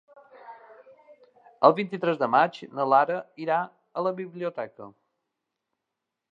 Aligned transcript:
El 1.69 1.75
vint-i-tres 1.81 2.17
de 2.23 2.31
maig 2.37 2.57
na 2.79 2.87
Lara 2.95 3.21
irà 3.47 3.61
a 4.03 4.07
la 4.09 4.17
biblioteca. 4.23 4.91